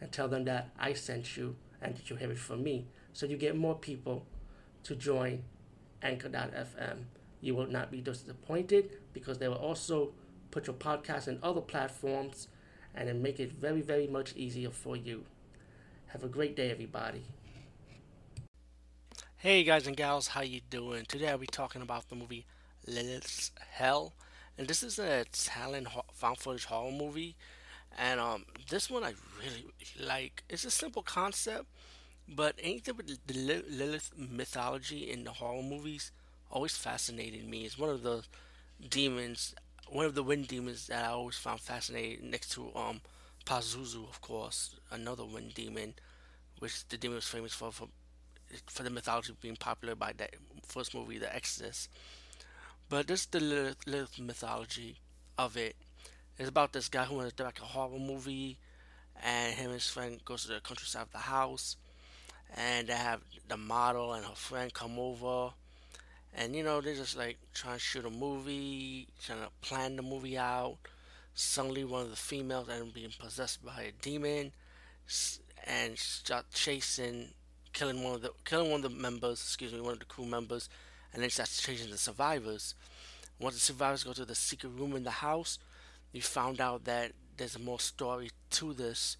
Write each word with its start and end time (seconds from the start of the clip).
and 0.00 0.10
tell 0.12 0.28
them 0.28 0.44
that 0.44 0.70
I 0.78 0.92
sent 0.92 1.36
you 1.36 1.56
and 1.80 1.96
that 1.96 2.10
you 2.10 2.16
have 2.16 2.30
it 2.30 2.38
from 2.38 2.62
me. 2.62 2.86
So 3.12 3.26
you 3.26 3.36
get 3.36 3.56
more 3.56 3.74
people 3.74 4.26
to 4.84 4.94
join 4.94 5.44
Anchor.fm. 6.02 7.04
You 7.40 7.54
will 7.54 7.66
not 7.66 7.90
be 7.90 8.00
disappointed 8.00 8.90
because 9.12 9.38
they 9.38 9.48
will 9.48 9.56
also 9.56 10.12
put 10.50 10.66
your 10.66 10.76
podcast 10.76 11.28
in 11.28 11.38
other 11.42 11.60
platforms 11.60 12.48
and 12.94 13.08
then 13.08 13.22
make 13.22 13.40
it 13.40 13.52
very, 13.52 13.80
very 13.80 14.06
much 14.06 14.34
easier 14.36 14.70
for 14.70 14.96
you. 14.96 15.24
Have 16.08 16.22
a 16.22 16.28
great 16.28 16.54
day, 16.54 16.70
everybody. 16.70 17.24
Hey 19.36 19.62
guys 19.62 19.86
and 19.86 19.96
gals, 19.96 20.28
how 20.28 20.40
you 20.40 20.62
doing? 20.70 21.04
Today 21.06 21.28
I'll 21.28 21.36
be 21.36 21.46
talking 21.46 21.82
about 21.82 22.08
the 22.08 22.14
movie 22.14 22.46
Lilith's 22.86 23.50
Hell, 23.72 24.14
and 24.56 24.66
this 24.66 24.82
is 24.82 24.98
a 24.98 25.20
Italian 25.20 25.86
found 26.14 26.38
footage 26.38 26.64
horror 26.64 26.90
movie. 26.90 27.36
And 27.96 28.20
um, 28.20 28.44
this 28.68 28.90
one 28.90 29.04
I 29.04 29.14
really, 29.40 29.66
like. 30.00 30.42
It's 30.48 30.64
a 30.64 30.70
simple 30.70 31.02
concept, 31.02 31.66
but 32.28 32.54
anything 32.62 32.96
with 32.96 33.06
the 33.26 33.62
Lilith 33.68 34.12
mythology 34.16 35.10
in 35.10 35.24
the 35.24 35.32
horror 35.32 35.62
movies 35.62 36.10
always 36.50 36.76
fascinated 36.76 37.48
me. 37.48 37.64
It's 37.64 37.78
one 37.78 37.90
of 37.90 38.02
the 38.02 38.24
demons, 38.88 39.54
one 39.88 40.06
of 40.06 40.14
the 40.14 40.22
wind 40.22 40.48
demons 40.48 40.86
that 40.88 41.04
I 41.04 41.08
always 41.08 41.36
found 41.36 41.60
fascinating. 41.60 42.30
Next 42.30 42.50
to 42.52 42.70
um, 42.74 43.00
Pazuzu, 43.46 44.08
of 44.08 44.20
course, 44.20 44.76
another 44.90 45.24
wind 45.24 45.54
demon, 45.54 45.94
which 46.58 46.86
the 46.88 46.96
demon 46.96 47.16
was 47.16 47.28
famous 47.28 47.52
for 47.52 47.72
for, 47.72 47.88
for 48.66 48.82
the 48.82 48.90
mythology 48.90 49.34
being 49.40 49.56
popular 49.56 49.94
by 49.94 50.12
that 50.16 50.34
first 50.66 50.94
movie, 50.94 51.18
The 51.18 51.34
Exorcist. 51.34 51.90
But 52.88 53.06
this 53.06 53.20
is 53.20 53.26
the 53.26 53.40
Lilith 53.86 54.18
mythology 54.18 54.96
of 55.38 55.56
it. 55.56 55.76
It's 56.36 56.48
about 56.48 56.72
this 56.72 56.88
guy 56.88 57.04
who 57.04 57.14
wants 57.14 57.32
to 57.32 57.36
direct 57.36 57.60
a 57.60 57.64
horror 57.64 57.96
movie, 57.96 58.58
and 59.22 59.54
him 59.54 59.66
and 59.66 59.74
his 59.74 59.88
friend 59.88 60.20
goes 60.24 60.42
to 60.42 60.48
the 60.48 60.60
countryside 60.60 61.02
of 61.02 61.12
the 61.12 61.18
house, 61.18 61.76
and 62.56 62.88
they 62.88 62.94
have 62.94 63.20
the 63.46 63.56
model 63.56 64.14
and 64.14 64.24
her 64.24 64.34
friend 64.34 64.74
come 64.74 64.98
over, 64.98 65.52
and 66.34 66.56
you 66.56 66.64
know 66.64 66.80
they're 66.80 66.96
just 66.96 67.16
like 67.16 67.38
trying 67.52 67.74
to 67.74 67.80
shoot 67.80 68.04
a 68.04 68.10
movie, 68.10 69.06
trying 69.24 69.42
to 69.42 69.48
plan 69.60 69.94
the 69.94 70.02
movie 70.02 70.36
out. 70.36 70.76
Suddenly, 71.34 71.84
one 71.84 72.02
of 72.02 72.10
the 72.10 72.16
females 72.16 72.68
ends 72.68 72.88
up 72.88 72.94
being 72.94 73.12
possessed 73.16 73.64
by 73.64 73.82
a 73.82 73.92
demon, 74.02 74.50
and 75.68 75.96
start 75.96 76.46
chasing, 76.52 77.28
killing 77.72 78.02
one 78.02 78.14
of 78.14 78.22
the 78.22 78.32
killing 78.44 78.72
one 78.72 78.84
of 78.84 78.90
the 78.90 78.98
members. 79.00 79.40
Excuse 79.40 79.72
me, 79.72 79.80
one 79.80 79.92
of 79.92 79.98
the 80.00 80.04
crew 80.04 80.26
members, 80.26 80.68
and 81.12 81.22
then 81.22 81.30
starts 81.30 81.62
chasing 81.62 81.92
the 81.92 81.96
survivors. 81.96 82.74
Once 83.38 83.54
the 83.54 83.60
survivors 83.60 84.02
go 84.02 84.12
to 84.12 84.24
the 84.24 84.34
secret 84.34 84.70
room 84.70 84.96
in 84.96 85.04
the 85.04 85.10
house, 85.10 85.60
you 86.14 86.22
found 86.22 86.60
out 86.60 86.84
that 86.84 87.12
there's 87.36 87.58
more 87.58 87.80
story 87.80 88.30
to 88.50 88.72
this 88.72 89.16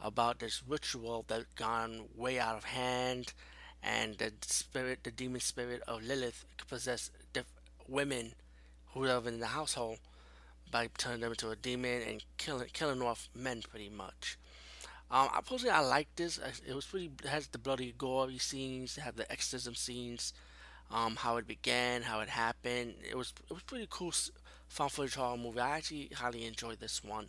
about 0.00 0.38
this 0.38 0.62
ritual 0.66 1.24
that 1.28 1.44
gone 1.56 2.04
way 2.16 2.40
out 2.40 2.56
of 2.56 2.64
hand, 2.64 3.34
and 3.82 4.16
the 4.16 4.32
spirit, 4.40 5.00
the 5.04 5.10
demon 5.10 5.40
spirit 5.40 5.82
of 5.86 6.02
Lilith, 6.02 6.46
could 6.56 6.68
possess 6.68 7.10
women 7.86 8.32
who 8.92 9.00
live 9.04 9.26
in 9.26 9.40
the 9.40 9.46
household 9.48 9.98
by 10.70 10.88
turning 10.96 11.20
them 11.20 11.32
into 11.32 11.50
a 11.50 11.56
demon 11.56 12.02
and 12.02 12.24
killing 12.38 12.68
killing 12.72 13.02
off 13.02 13.28
men 13.34 13.62
pretty 13.68 13.90
much. 13.90 14.38
Um, 15.10 15.28
I 15.34 15.40
personally 15.40 15.72
I 15.74 15.80
like 15.80 16.08
this. 16.16 16.40
It 16.66 16.74
was 16.74 16.86
pretty. 16.86 17.10
It 17.22 17.28
has 17.28 17.48
the 17.48 17.58
bloody 17.58 17.94
gory 17.96 18.38
scenes. 18.38 18.96
It 18.96 19.02
had 19.02 19.16
the 19.16 19.30
exorcism 19.30 19.74
scenes. 19.74 20.32
Um, 20.90 21.16
how 21.16 21.36
it 21.36 21.46
began, 21.46 22.00
how 22.00 22.20
it 22.20 22.30
happened. 22.30 22.94
It 23.08 23.16
was 23.16 23.34
it 23.50 23.52
was 23.52 23.62
pretty 23.64 23.86
cool 23.90 24.12
found 24.68 24.92
footage 24.92 25.14
horror 25.14 25.36
movie. 25.36 25.60
I 25.60 25.76
actually 25.78 26.10
highly 26.14 26.46
enjoyed 26.46 26.80
this 26.80 27.02
one. 27.02 27.28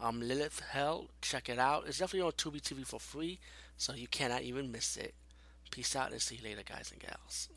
Um, 0.00 0.20
Lilith 0.20 0.60
Hell, 0.70 1.06
check 1.22 1.48
it 1.48 1.58
out. 1.58 1.84
It's 1.86 1.98
definitely 1.98 2.26
on 2.26 2.32
Tubi 2.32 2.60
TV 2.60 2.86
for 2.86 3.00
free, 3.00 3.38
so 3.76 3.94
you 3.94 4.08
cannot 4.08 4.42
even 4.42 4.72
miss 4.72 4.96
it. 4.96 5.14
Peace 5.70 5.94
out 5.94 6.12
and 6.12 6.20
see 6.20 6.36
you 6.36 6.44
later, 6.44 6.62
guys 6.66 6.90
and 6.92 7.00
gals. 7.00 7.46